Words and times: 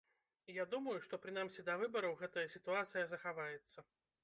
Я 0.53 0.63
думаю, 0.71 0.95
што 1.07 1.19
прынамсі 1.25 1.67
да 1.69 1.77
выбараў 1.83 2.17
гэтая 2.23 2.47
сітуацыя 2.57 3.07
захаваецца. 3.15 3.89